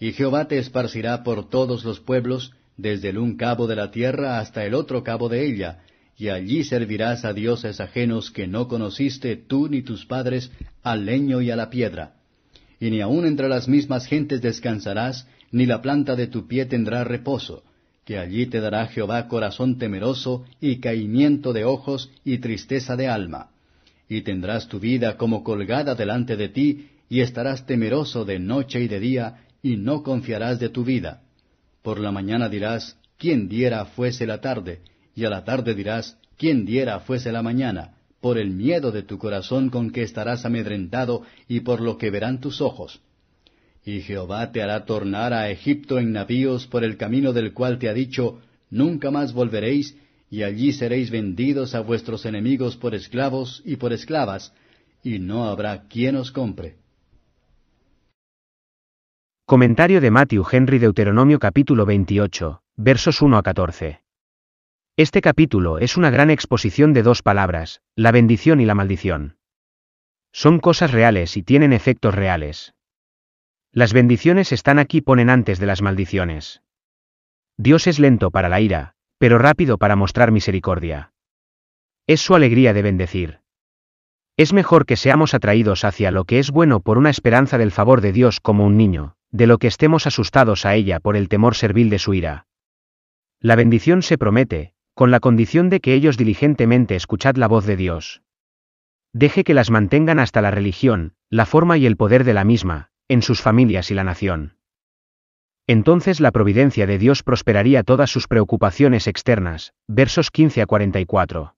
Y 0.00 0.12
Jehová 0.12 0.48
te 0.48 0.58
esparcirá 0.58 1.22
por 1.22 1.48
todos 1.48 1.84
los 1.84 2.00
pueblos, 2.00 2.52
desde 2.76 3.10
el 3.10 3.18
un 3.18 3.36
cabo 3.36 3.66
de 3.66 3.76
la 3.76 3.90
tierra 3.90 4.38
hasta 4.40 4.64
el 4.64 4.74
otro 4.74 5.04
cabo 5.04 5.28
de 5.28 5.46
ella, 5.46 5.82
y 6.16 6.28
allí 6.28 6.64
servirás 6.64 7.24
a 7.24 7.32
dioses 7.32 7.80
ajenos 7.80 8.30
que 8.30 8.46
no 8.46 8.68
conociste 8.68 9.36
tú 9.36 9.68
ni 9.68 9.82
tus 9.82 10.06
padres, 10.06 10.50
al 10.82 11.06
leño 11.06 11.40
y 11.40 11.50
a 11.50 11.56
la 11.56 11.70
piedra. 11.70 12.14
Y 12.80 12.90
ni 12.90 13.00
aun 13.00 13.26
entre 13.26 13.48
las 13.48 13.68
mismas 13.68 14.06
gentes 14.06 14.42
descansarás, 14.42 15.26
ni 15.52 15.66
la 15.66 15.82
planta 15.82 16.16
de 16.16 16.26
tu 16.26 16.48
pie 16.48 16.66
tendrá 16.66 17.04
reposo, 17.04 17.62
que 18.04 18.18
allí 18.18 18.46
te 18.46 18.60
dará 18.60 18.86
Jehová 18.86 19.28
corazón 19.28 19.78
temeroso 19.78 20.44
y 20.60 20.80
caimiento 20.80 21.52
de 21.52 21.64
ojos 21.64 22.10
y 22.24 22.38
tristeza 22.38 22.96
de 22.96 23.08
alma. 23.08 23.50
Y 24.08 24.22
tendrás 24.22 24.68
tu 24.68 24.80
vida 24.80 25.16
como 25.16 25.44
colgada 25.44 25.94
delante 25.94 26.36
de 26.36 26.48
ti, 26.48 26.88
y 27.08 27.20
estarás 27.20 27.66
temeroso 27.66 28.24
de 28.24 28.38
noche 28.38 28.80
y 28.80 28.88
de 28.88 28.98
día, 28.98 29.44
y 29.62 29.76
no 29.76 30.02
confiarás 30.02 30.58
de 30.58 30.68
tu 30.68 30.84
vida. 30.84 31.22
Por 31.82 32.00
la 32.00 32.10
mañana 32.10 32.48
dirás, 32.48 32.96
¿quién 33.18 33.48
diera 33.48 33.84
fuese 33.84 34.26
la 34.26 34.40
tarde? 34.40 34.80
Y 35.14 35.24
a 35.24 35.30
la 35.30 35.44
tarde 35.44 35.74
dirás, 35.74 36.18
¿quién 36.36 36.64
diera 36.64 37.00
fuese 37.00 37.30
la 37.30 37.42
mañana? 37.42 37.94
Por 38.20 38.38
el 38.38 38.50
miedo 38.50 38.92
de 38.92 39.02
tu 39.02 39.18
corazón 39.18 39.68
con 39.70 39.90
que 39.90 40.02
estarás 40.02 40.44
amedrentado, 40.44 41.22
y 41.48 41.60
por 41.60 41.80
lo 41.80 41.98
que 41.98 42.10
verán 42.10 42.40
tus 42.40 42.60
ojos 42.60 43.00
y 43.84 44.00
Jehová 44.00 44.52
te 44.52 44.62
hará 44.62 44.84
tornar 44.84 45.32
a 45.32 45.50
Egipto 45.50 45.98
en 45.98 46.12
navíos 46.12 46.66
por 46.66 46.84
el 46.84 46.96
camino 46.96 47.32
del 47.32 47.52
cual 47.52 47.78
te 47.78 47.88
ha 47.88 47.94
dicho, 47.94 48.40
Nunca 48.72 49.10
más 49.10 49.34
volveréis, 49.34 49.98
y 50.30 50.44
allí 50.44 50.72
seréis 50.72 51.10
vendidos 51.10 51.74
a 51.74 51.80
vuestros 51.80 52.24
enemigos 52.24 52.78
por 52.78 52.94
esclavos 52.94 53.62
y 53.66 53.76
por 53.76 53.92
esclavas, 53.92 54.54
y 55.02 55.18
no 55.18 55.44
habrá 55.44 55.88
quien 55.88 56.16
os 56.16 56.32
compre. 56.32 56.78
Comentario 59.44 60.00
de 60.00 60.10
Matthew 60.10 60.46
Henry 60.50 60.78
Deuteronomio 60.78 61.38
capítulo 61.38 61.84
28, 61.84 62.62
versos 62.76 63.20
1 63.20 63.36
a 63.36 63.42
14. 63.42 64.00
Este 64.96 65.20
capítulo 65.20 65.78
es 65.78 65.98
una 65.98 66.08
gran 66.08 66.30
exposición 66.30 66.94
de 66.94 67.02
dos 67.02 67.20
palabras, 67.22 67.82
la 67.94 68.10
bendición 68.10 68.62
y 68.62 68.64
la 68.64 68.74
maldición. 68.74 69.36
Son 70.32 70.60
cosas 70.60 70.92
reales 70.92 71.36
y 71.36 71.42
tienen 71.42 71.74
efectos 71.74 72.14
reales. 72.14 72.72
Las 73.74 73.94
bendiciones 73.94 74.52
están 74.52 74.78
aquí 74.78 75.00
ponen 75.00 75.30
antes 75.30 75.58
de 75.58 75.64
las 75.64 75.80
maldiciones. 75.80 76.62
Dios 77.56 77.86
es 77.86 77.98
lento 77.98 78.30
para 78.30 78.50
la 78.50 78.60
ira, 78.60 78.92
pero 79.16 79.38
rápido 79.38 79.78
para 79.78 79.96
mostrar 79.96 80.30
misericordia. 80.30 81.14
Es 82.06 82.20
su 82.20 82.34
alegría 82.34 82.74
de 82.74 82.82
bendecir. 82.82 83.40
Es 84.36 84.52
mejor 84.52 84.84
que 84.84 84.96
seamos 84.96 85.32
atraídos 85.32 85.86
hacia 85.86 86.10
lo 86.10 86.24
que 86.24 86.38
es 86.38 86.50
bueno 86.50 86.80
por 86.80 86.98
una 86.98 87.08
esperanza 87.08 87.56
del 87.56 87.70
favor 87.70 88.02
de 88.02 88.12
Dios 88.12 88.40
como 88.40 88.66
un 88.66 88.76
niño, 88.76 89.16
de 89.30 89.46
lo 89.46 89.56
que 89.56 89.68
estemos 89.68 90.06
asustados 90.06 90.66
a 90.66 90.74
ella 90.74 91.00
por 91.00 91.16
el 91.16 91.30
temor 91.30 91.54
servil 91.54 91.88
de 91.88 91.98
su 91.98 92.12
ira. 92.12 92.46
La 93.40 93.56
bendición 93.56 94.02
se 94.02 94.18
promete, 94.18 94.74
con 94.92 95.10
la 95.10 95.20
condición 95.20 95.70
de 95.70 95.80
que 95.80 95.94
ellos 95.94 96.18
diligentemente 96.18 96.94
escuchad 96.94 97.36
la 97.36 97.48
voz 97.48 97.64
de 97.64 97.76
Dios. 97.76 98.22
Deje 99.14 99.44
que 99.44 99.54
las 99.54 99.70
mantengan 99.70 100.18
hasta 100.18 100.42
la 100.42 100.50
religión, 100.50 101.14
la 101.30 101.46
forma 101.46 101.78
y 101.78 101.86
el 101.86 101.96
poder 101.96 102.24
de 102.24 102.34
la 102.34 102.44
misma, 102.44 102.91
en 103.12 103.20
sus 103.20 103.42
familias 103.42 103.90
y 103.90 103.94
la 103.94 104.04
nación. 104.04 104.56
Entonces 105.66 106.18
la 106.18 106.32
providencia 106.32 106.86
de 106.86 106.96
Dios 106.96 107.22
prosperaría 107.22 107.82
todas 107.82 108.10
sus 108.10 108.26
preocupaciones 108.26 109.06
externas, 109.06 109.74
versos 109.86 110.30
15 110.30 110.62
a 110.62 110.66
44. 110.66 111.54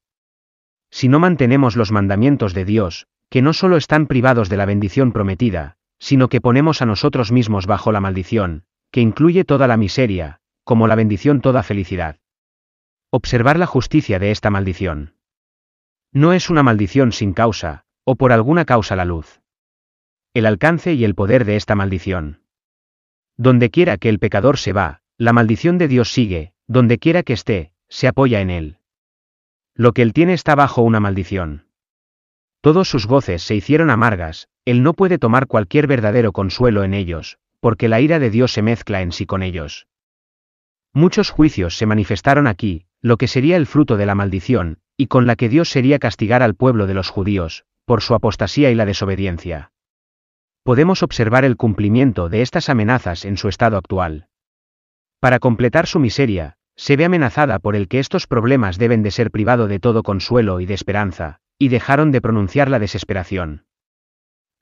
Si 0.90 1.08
no 1.08 1.20
mantenemos 1.20 1.76
los 1.76 1.92
mandamientos 1.92 2.54
de 2.54 2.64
Dios, 2.64 3.06
que 3.30 3.40
no 3.40 3.52
solo 3.52 3.76
están 3.76 4.06
privados 4.06 4.48
de 4.48 4.56
la 4.56 4.66
bendición 4.66 5.12
prometida, 5.12 5.76
sino 6.00 6.28
que 6.28 6.40
ponemos 6.40 6.82
a 6.82 6.86
nosotros 6.86 7.30
mismos 7.30 7.66
bajo 7.66 7.92
la 7.92 8.00
maldición, 8.00 8.64
que 8.90 9.00
incluye 9.00 9.44
toda 9.44 9.68
la 9.68 9.76
miseria, 9.76 10.40
como 10.64 10.88
la 10.88 10.96
bendición 10.96 11.40
toda 11.40 11.62
felicidad. 11.62 12.18
Observar 13.10 13.60
la 13.60 13.66
justicia 13.66 14.18
de 14.18 14.32
esta 14.32 14.50
maldición. 14.50 15.14
No 16.12 16.32
es 16.32 16.50
una 16.50 16.64
maldición 16.64 17.12
sin 17.12 17.32
causa, 17.32 17.84
o 18.02 18.16
por 18.16 18.32
alguna 18.32 18.64
causa 18.64 18.96
la 18.96 19.04
luz 19.04 19.40
el 20.34 20.46
alcance 20.46 20.94
y 20.94 21.04
el 21.04 21.14
poder 21.14 21.44
de 21.44 21.54
esta 21.54 21.76
maldición. 21.76 22.40
Donde 23.36 23.70
quiera 23.70 23.98
que 23.98 24.08
el 24.08 24.18
pecador 24.18 24.58
se 24.58 24.72
va, 24.72 25.00
la 25.16 25.32
maldición 25.32 25.78
de 25.78 25.86
Dios 25.86 26.12
sigue, 26.12 26.52
donde 26.66 26.98
quiera 26.98 27.22
que 27.22 27.34
esté, 27.34 27.70
se 27.88 28.08
apoya 28.08 28.40
en 28.40 28.50
él. 28.50 28.78
Lo 29.76 29.92
que 29.92 30.02
él 30.02 30.12
tiene 30.12 30.32
está 30.32 30.56
bajo 30.56 30.82
una 30.82 30.98
maldición. 30.98 31.68
Todos 32.60 32.88
sus 32.88 33.06
goces 33.06 33.44
se 33.44 33.54
hicieron 33.54 33.90
amargas, 33.90 34.48
él 34.64 34.82
no 34.82 34.94
puede 34.94 35.18
tomar 35.18 35.46
cualquier 35.46 35.86
verdadero 35.86 36.32
consuelo 36.32 36.82
en 36.82 36.94
ellos, 36.94 37.38
porque 37.60 37.88
la 37.88 38.00
ira 38.00 38.18
de 38.18 38.30
Dios 38.30 38.52
se 38.52 38.62
mezcla 38.62 39.02
en 39.02 39.12
sí 39.12 39.26
con 39.26 39.40
ellos. 39.40 39.86
Muchos 40.92 41.30
juicios 41.30 41.76
se 41.76 41.86
manifestaron 41.86 42.48
aquí, 42.48 42.86
lo 43.00 43.18
que 43.18 43.28
sería 43.28 43.56
el 43.56 43.66
fruto 43.66 43.96
de 43.96 44.06
la 44.06 44.16
maldición, 44.16 44.80
y 44.96 45.06
con 45.06 45.28
la 45.28 45.36
que 45.36 45.48
Dios 45.48 45.70
sería 45.70 46.00
castigar 46.00 46.42
al 46.42 46.56
pueblo 46.56 46.88
de 46.88 46.94
los 46.94 47.08
judíos, 47.08 47.66
por 47.84 48.02
su 48.02 48.14
apostasía 48.14 48.72
y 48.72 48.74
la 48.74 48.84
desobediencia 48.84 49.70
podemos 50.64 51.02
observar 51.02 51.44
el 51.44 51.58
cumplimiento 51.58 52.30
de 52.30 52.40
estas 52.40 52.70
amenazas 52.70 53.26
en 53.26 53.36
su 53.36 53.48
estado 53.48 53.76
actual. 53.76 54.28
Para 55.20 55.38
completar 55.38 55.86
su 55.86 56.00
miseria, 56.00 56.56
se 56.74 56.96
ve 56.96 57.04
amenazada 57.04 57.58
por 57.58 57.76
el 57.76 57.86
que 57.86 57.98
estos 58.00 58.26
problemas 58.26 58.78
deben 58.78 59.02
de 59.02 59.10
ser 59.10 59.30
privado 59.30 59.68
de 59.68 59.78
todo 59.78 60.02
consuelo 60.02 60.60
y 60.60 60.66
de 60.66 60.72
esperanza, 60.72 61.40
y 61.58 61.68
dejaron 61.68 62.10
de 62.12 62.22
pronunciar 62.22 62.70
la 62.70 62.78
desesperación. 62.78 63.66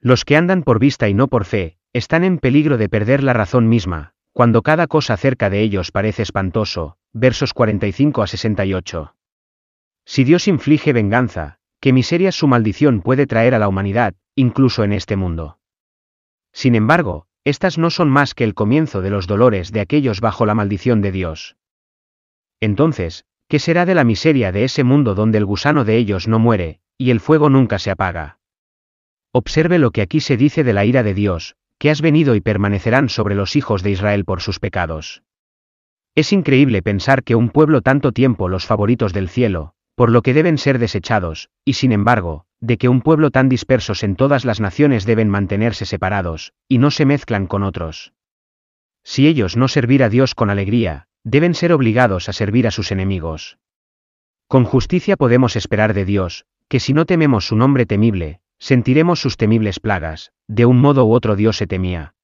Los 0.00 0.24
que 0.24 0.36
andan 0.36 0.64
por 0.64 0.80
vista 0.80 1.08
y 1.08 1.14
no 1.14 1.28
por 1.28 1.44
fe, 1.44 1.78
están 1.92 2.24
en 2.24 2.38
peligro 2.38 2.78
de 2.78 2.88
perder 2.88 3.22
la 3.22 3.32
razón 3.32 3.68
misma, 3.68 4.12
cuando 4.32 4.62
cada 4.62 4.88
cosa 4.88 5.16
cerca 5.16 5.50
de 5.50 5.60
ellos 5.60 5.92
parece 5.92 6.22
espantoso, 6.22 6.96
versos 7.12 7.54
45 7.54 8.22
a 8.22 8.26
68. 8.26 9.14
Si 10.04 10.24
Dios 10.24 10.48
inflige 10.48 10.92
venganza, 10.92 11.58
qué 11.78 11.92
miseria 11.92 12.32
su 12.32 12.48
maldición 12.48 13.02
puede 13.02 13.28
traer 13.28 13.54
a 13.54 13.60
la 13.60 13.68
humanidad, 13.68 14.14
incluso 14.34 14.82
en 14.82 14.92
este 14.92 15.14
mundo. 15.14 15.58
Sin 16.52 16.74
embargo, 16.74 17.26
estas 17.44 17.78
no 17.78 17.90
son 17.90 18.08
más 18.08 18.34
que 18.34 18.44
el 18.44 18.54
comienzo 18.54 19.00
de 19.02 19.10
los 19.10 19.26
dolores 19.26 19.72
de 19.72 19.80
aquellos 19.80 20.20
bajo 20.20 20.46
la 20.46 20.54
maldición 20.54 21.00
de 21.00 21.12
Dios. 21.12 21.56
Entonces, 22.60 23.24
¿qué 23.48 23.58
será 23.58 23.84
de 23.84 23.94
la 23.94 24.04
miseria 24.04 24.52
de 24.52 24.64
ese 24.64 24.84
mundo 24.84 25.14
donde 25.14 25.38
el 25.38 25.44
gusano 25.44 25.84
de 25.84 25.96
ellos 25.96 26.28
no 26.28 26.38
muere, 26.38 26.80
y 26.96 27.10
el 27.10 27.20
fuego 27.20 27.50
nunca 27.50 27.78
se 27.78 27.90
apaga? 27.90 28.38
Observe 29.32 29.78
lo 29.78 29.90
que 29.90 30.02
aquí 30.02 30.20
se 30.20 30.36
dice 30.36 30.62
de 30.62 30.72
la 30.72 30.84
ira 30.84 31.02
de 31.02 31.14
Dios, 31.14 31.56
que 31.78 31.90
has 31.90 32.00
venido 32.00 32.36
y 32.36 32.40
permanecerán 32.40 33.08
sobre 33.08 33.34
los 33.34 33.56
hijos 33.56 33.82
de 33.82 33.90
Israel 33.90 34.24
por 34.24 34.40
sus 34.40 34.60
pecados. 34.60 35.22
Es 36.14 36.32
increíble 36.32 36.82
pensar 36.82 37.24
que 37.24 37.34
un 37.34 37.48
pueblo 37.48 37.80
tanto 37.80 38.12
tiempo 38.12 38.48
los 38.48 38.66
favoritos 38.66 39.12
del 39.12 39.28
cielo, 39.28 39.74
por 39.94 40.10
lo 40.10 40.22
que 40.22 40.34
deben 40.34 40.58
ser 40.58 40.78
desechados, 40.78 41.50
y 41.64 41.74
sin 41.74 41.92
embargo, 41.92 42.46
de 42.60 42.78
que 42.78 42.88
un 42.88 43.02
pueblo 43.02 43.30
tan 43.30 43.48
dispersos 43.48 44.02
en 44.02 44.16
todas 44.16 44.44
las 44.44 44.60
naciones 44.60 45.04
deben 45.04 45.28
mantenerse 45.28 45.84
separados, 45.84 46.52
y 46.68 46.78
no 46.78 46.90
se 46.90 47.04
mezclan 47.04 47.46
con 47.46 47.62
otros. 47.62 48.12
Si 49.04 49.26
ellos 49.26 49.56
no 49.56 49.68
servir 49.68 50.02
a 50.02 50.08
Dios 50.08 50.34
con 50.34 50.48
alegría, 50.48 51.08
deben 51.24 51.54
ser 51.54 51.72
obligados 51.72 52.28
a 52.28 52.32
servir 52.32 52.66
a 52.66 52.70
sus 52.70 52.92
enemigos. 52.92 53.58
Con 54.46 54.64
justicia 54.64 55.16
podemos 55.16 55.56
esperar 55.56 55.94
de 55.94 56.04
Dios, 56.04 56.46
que 56.68 56.80
si 56.80 56.92
no 56.92 57.04
tememos 57.04 57.46
su 57.46 57.56
nombre 57.56 57.86
temible, 57.86 58.40
sentiremos 58.58 59.20
sus 59.20 59.36
temibles 59.36 59.80
plagas, 59.80 60.32
de 60.46 60.66
un 60.66 60.78
modo 60.78 61.04
u 61.04 61.12
otro 61.12 61.36
Dios 61.36 61.56
se 61.56 61.66
temía. 61.66 62.14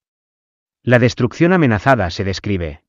La 0.82 0.98
destrucción 0.98 1.52
amenazada 1.52 2.10
se 2.10 2.24
describe. 2.24 2.84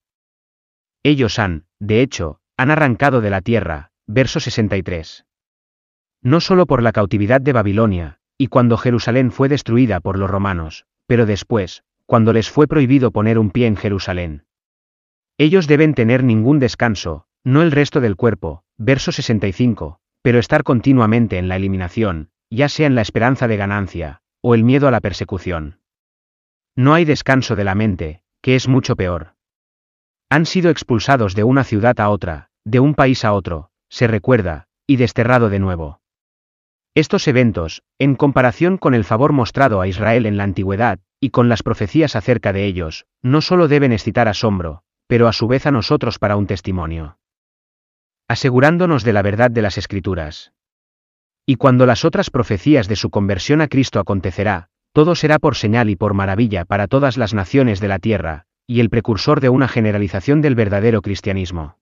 Ellos 1.04 1.40
han, 1.40 1.66
de 1.80 2.02
hecho, 2.02 2.40
han 2.58 2.72
arrancado 2.72 3.22
de 3.22 3.30
la 3.30 3.42
tierra, 3.42 3.89
verso 4.12 4.40
63 4.40 5.26
no 6.22 6.42
solo 6.42 6.66
por 6.66 6.84
la 6.84 6.92
cautividad 6.92 7.42
de 7.42 7.54
Babilonia, 7.54 8.20
y 8.38 8.48
cuando 8.48 8.78
Jerusalén 8.78 9.32
fue 9.32 9.50
destruida 9.50 10.00
por 10.00 10.18
los 10.18 10.30
romanos, 10.30 10.86
pero 11.08 11.26
después, 11.26 11.84
cuando 12.06 12.34
les 12.34 12.50
fue 12.50 12.68
prohibido 12.68 13.12
poner 13.12 13.38
un 13.38 13.52
pie 13.52 13.68
en 13.68 13.78
Jerusalén. 13.78 14.46
Ellos 15.38 15.68
deben 15.68 15.94
tener 15.94 16.24
ningún 16.24 16.60
descanso, 16.60 17.26
no 17.44 17.62
el 17.62 17.72
resto 17.72 18.02
del 18.02 18.16
cuerpo, 18.16 18.64
verso 18.78 19.12
65, 19.12 20.00
pero 20.22 20.40
estar 20.40 20.64
continuamente 20.64 21.38
en 21.38 21.48
la 21.48 21.56
eliminación, 21.56 22.30
ya 22.50 22.68
sea 22.68 22.88
en 22.88 22.96
la 22.96 23.02
esperanza 23.02 23.48
de 23.48 23.58
ganancia, 23.58 24.22
o 24.42 24.56
el 24.56 24.64
miedo 24.64 24.88
a 24.88 24.92
la 24.92 25.00
persecución. 25.00 25.80
No 26.76 26.94
hay 26.94 27.06
descanso 27.06 27.56
de 27.56 27.64
la 27.64 27.76
mente, 27.76 28.24
que 28.42 28.56
es 28.56 28.68
mucho 28.68 28.96
peor. 28.96 29.36
Han 30.30 30.46
sido 30.46 30.70
expulsados 30.70 31.36
de 31.36 31.44
una 31.44 31.64
ciudad 31.64 32.00
a 32.00 32.10
otra, 32.10 32.50
de 32.66 32.80
un 32.80 32.94
país 32.94 33.24
a 33.24 33.34
otro, 33.34 33.72
se 33.90 34.08
recuerda, 34.08 34.68
y 34.88 34.96
desterrado 34.96 35.50
de 35.50 35.60
nuevo. 35.60 36.02
Estos 36.96 37.28
eventos, 37.28 37.84
en 38.00 38.16
comparación 38.16 38.78
con 38.78 38.94
el 38.94 39.04
favor 39.04 39.34
mostrado 39.34 39.82
a 39.82 39.88
Israel 39.88 40.26
en 40.26 40.38
la 40.38 40.44
antigüedad, 40.44 41.00
y 41.20 41.30
con 41.30 41.50
las 41.50 41.64
profecías 41.64 42.16
acerca 42.16 42.54
de 42.54 42.66
ellos, 42.66 43.06
no 43.22 43.42
solo 43.42 43.68
deben 43.68 43.92
excitar 43.92 44.28
asombro, 44.28 44.84
pero 45.08 45.28
a 45.28 45.34
su 45.34 45.48
vez 45.48 45.66
a 45.66 45.72
nosotros 45.72 46.20
para 46.20 46.36
un 46.36 46.48
testimonio. 46.48 47.18
Asegurándonos 48.28 49.04
de 49.04 49.14
la 49.14 49.22
verdad 49.22 49.52
de 49.52 49.62
las 49.62 49.78
Escrituras. 49.78 50.54
Y 51.46 51.56
cuando 51.56 51.86
las 51.86 52.06
otras 52.06 52.30
profecías 52.30 52.88
de 52.88 52.96
su 52.96 53.10
conversión 53.10 53.62
a 53.62 53.68
Cristo 53.68 54.00
acontecerá, 54.00 54.70
todo 54.94 55.16
será 55.16 55.40
por 55.40 55.56
señal 55.56 55.90
y 55.90 55.96
por 55.96 56.14
maravilla 56.14 56.66
para 56.66 56.88
todas 56.88 57.18
las 57.18 57.34
naciones 57.34 57.80
de 57.80 57.88
la 57.88 58.00
tierra, 58.00 58.46
y 58.68 58.82
el 58.82 58.90
precursor 58.90 59.40
de 59.42 59.50
una 59.50 59.68
generalización 59.68 60.42
del 60.42 60.56
verdadero 60.56 61.02
cristianismo. 61.02 61.78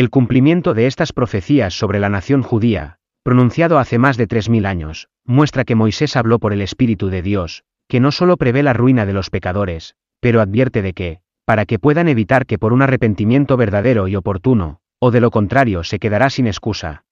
El 0.00 0.08
cumplimiento 0.08 0.72
de 0.72 0.86
estas 0.86 1.12
profecías 1.12 1.74
sobre 1.78 2.00
la 2.00 2.08
nación 2.08 2.40
judía, 2.40 2.96
pronunciado 3.22 3.78
hace 3.78 3.98
más 3.98 4.16
de 4.16 4.26
tres 4.26 4.48
mil 4.48 4.64
años, 4.64 5.10
muestra 5.26 5.64
que 5.64 5.74
Moisés 5.74 6.16
habló 6.16 6.38
por 6.38 6.54
el 6.54 6.62
Espíritu 6.62 7.08
de 7.08 7.20
Dios, 7.20 7.64
que 7.86 8.00
no 8.00 8.10
solo 8.10 8.38
prevé 8.38 8.62
la 8.62 8.72
ruina 8.72 9.04
de 9.04 9.12
los 9.12 9.28
pecadores, 9.28 9.96
pero 10.18 10.40
advierte 10.40 10.80
de 10.80 10.94
que, 10.94 11.20
para 11.44 11.66
que 11.66 11.78
puedan 11.78 12.08
evitar 12.08 12.46
que 12.46 12.58
por 12.58 12.72
un 12.72 12.80
arrepentimiento 12.80 13.58
verdadero 13.58 14.08
y 14.08 14.16
oportuno, 14.16 14.80
o 15.00 15.10
de 15.10 15.20
lo 15.20 15.30
contrario 15.30 15.84
se 15.84 15.98
quedará 15.98 16.30
sin 16.30 16.46
excusa. 16.46 17.04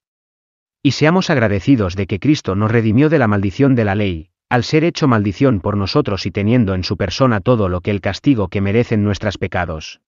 Y 0.83 0.93
seamos 0.93 1.29
agradecidos 1.29 1.95
de 1.95 2.07
que 2.07 2.19
Cristo 2.19 2.55
nos 2.55 2.71
redimió 2.71 3.11
de 3.11 3.19
la 3.19 3.29
maldición 3.29 3.75
de 3.75 3.85
la 3.85 3.97
ley, 3.97 4.31
al 4.49 4.65
ser 4.65 4.85
hecho 4.85 5.09
maldición 5.09 5.61
por 5.61 5.77
nosotros 5.77 6.25
y 6.25 6.31
teniendo 6.31 6.75
en 6.75 6.85
su 6.85 6.97
persona 6.97 7.41
todo 7.41 7.69
lo 7.69 7.83
que 7.83 7.91
el 7.91 8.01
castigo 8.01 8.49
que 8.49 8.63
merecen 8.63 9.05
nuestros 9.05 9.37
pecados. 9.37 10.01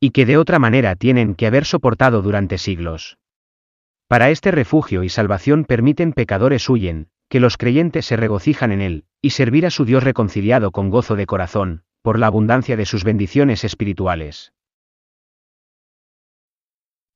Y 0.00 0.10
que 0.10 0.26
de 0.26 0.38
otra 0.38 0.58
manera 0.58 0.96
tienen 0.96 1.34
que 1.34 1.46
haber 1.46 1.66
soportado 1.66 2.22
durante 2.22 2.56
siglos. 2.56 3.18
Para 4.08 4.30
este 4.30 4.50
refugio 4.50 5.04
y 5.04 5.08
salvación 5.08 5.64
permiten 5.64 6.12
pecadores 6.12 6.68
huyen, 6.68 7.08
que 7.28 7.38
los 7.38 7.56
creyentes 7.56 8.06
se 8.06 8.16
regocijan 8.16 8.72
en 8.72 8.80
él, 8.80 9.04
y 9.22 9.30
servir 9.30 9.66
a 9.66 9.70
su 9.70 9.84
Dios 9.84 10.02
reconciliado 10.02 10.72
con 10.72 10.90
gozo 10.90 11.14
de 11.14 11.26
corazón, 11.26 11.84
por 12.02 12.18
la 12.18 12.26
abundancia 12.26 12.76
de 12.76 12.86
sus 12.86 13.04
bendiciones 13.04 13.62
espirituales. 13.62 14.52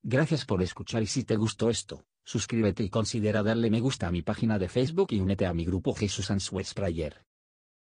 Gracias 0.03 0.45
por 0.45 0.63
escuchar 0.63 1.03
y 1.03 1.07
si 1.07 1.25
te 1.25 1.37
gustó 1.37 1.71
esto, 1.71 2.05
suscríbete 2.25 2.85
y 2.85 2.91
considera 2.91 3.43
darle 3.43 3.71
me 3.71 3.81
gusta 3.81 4.07
a 4.07 4.11
mi 4.11 4.21
página 4.21 4.59
de 4.59 4.69
Facebook 4.69 5.09
y 5.11 5.21
únete 5.21 5.47
a 5.47 5.55
mi 5.55 5.65
grupo 5.65 5.95
Jesús 5.95 6.31
Answers 6.31 6.75
Prayer. 6.75 7.25